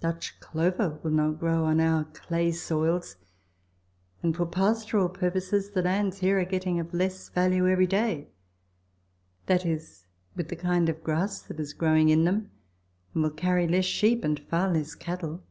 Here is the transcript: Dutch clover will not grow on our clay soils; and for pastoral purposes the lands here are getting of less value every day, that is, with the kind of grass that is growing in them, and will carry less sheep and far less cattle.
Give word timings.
Dutch 0.00 0.40
clover 0.40 0.98
will 1.02 1.10
not 1.10 1.38
grow 1.38 1.66
on 1.66 1.78
our 1.78 2.04
clay 2.04 2.52
soils; 2.52 3.16
and 4.22 4.34
for 4.34 4.46
pastoral 4.46 5.10
purposes 5.10 5.72
the 5.72 5.82
lands 5.82 6.20
here 6.20 6.40
are 6.40 6.44
getting 6.46 6.80
of 6.80 6.94
less 6.94 7.28
value 7.28 7.68
every 7.68 7.86
day, 7.86 8.28
that 9.44 9.66
is, 9.66 10.06
with 10.34 10.48
the 10.48 10.56
kind 10.56 10.88
of 10.88 11.04
grass 11.04 11.42
that 11.42 11.60
is 11.60 11.74
growing 11.74 12.08
in 12.08 12.24
them, 12.24 12.50
and 13.12 13.24
will 13.24 13.30
carry 13.30 13.68
less 13.68 13.84
sheep 13.84 14.24
and 14.24 14.40
far 14.40 14.72
less 14.72 14.94
cattle. 14.94 15.42